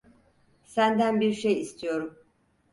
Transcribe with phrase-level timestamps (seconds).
[0.63, 2.17] Senden bir şey istiyorum.